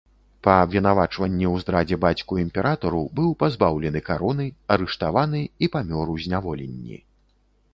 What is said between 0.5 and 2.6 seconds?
абвінавачванні ў здрадзе бацьку